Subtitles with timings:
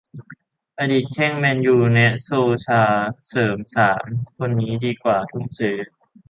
[0.79, 4.05] อดีตแข้ง แมนยู แนะ โซลชาร์ เสริม สาม
[4.37, 5.77] คนนี้ดีกว่าทุ่มซื้อ